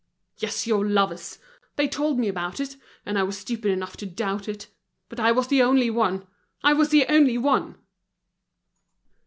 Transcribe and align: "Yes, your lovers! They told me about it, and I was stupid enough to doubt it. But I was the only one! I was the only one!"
"Yes, 0.37 0.65
your 0.65 0.83
lovers! 0.83 1.37
They 1.75 1.87
told 1.87 2.17
me 2.17 2.27
about 2.27 2.59
it, 2.59 2.75
and 3.05 3.19
I 3.19 3.21
was 3.21 3.37
stupid 3.37 3.69
enough 3.69 3.95
to 3.97 4.07
doubt 4.07 4.47
it. 4.49 4.65
But 5.09 5.19
I 5.19 5.31
was 5.31 5.45
the 5.47 5.61
only 5.61 5.91
one! 5.91 6.25
I 6.63 6.73
was 6.73 6.89
the 6.89 7.05
only 7.07 7.37
one!" 7.37 7.77